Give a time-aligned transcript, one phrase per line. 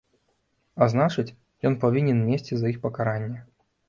[0.85, 1.33] А значыць,
[1.71, 3.39] ён павінен несці за іх пакаранне.